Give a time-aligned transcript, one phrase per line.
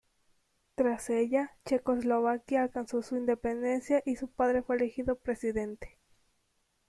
[0.73, 5.99] Tras ella, Checoslovaquia alcanzó su independencia y su padre fue elegido presidente.